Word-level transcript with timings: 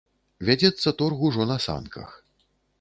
Вядзецца 0.49 0.93
торг 1.03 1.17
ужо 1.29 1.47
на 1.53 1.57
санках. 1.69 2.19